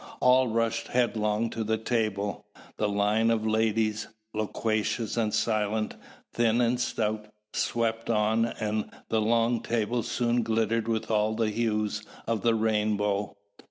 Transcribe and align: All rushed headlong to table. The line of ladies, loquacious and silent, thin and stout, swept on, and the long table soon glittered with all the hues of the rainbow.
All 0.19 0.47
rushed 0.47 0.87
headlong 0.87 1.51
to 1.51 1.77
table. 1.77 2.47
The 2.77 2.89
line 2.89 3.29
of 3.29 3.45
ladies, 3.45 4.07
loquacious 4.33 5.15
and 5.15 5.31
silent, 5.31 5.93
thin 6.33 6.59
and 6.59 6.79
stout, 6.79 7.27
swept 7.53 8.09
on, 8.09 8.45
and 8.45 8.89
the 9.09 9.21
long 9.21 9.61
table 9.61 10.01
soon 10.01 10.41
glittered 10.41 10.87
with 10.87 11.11
all 11.11 11.35
the 11.35 11.51
hues 11.51 12.01
of 12.25 12.41
the 12.41 12.55
rainbow. 12.55 13.35